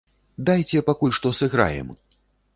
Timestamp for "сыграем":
1.41-1.95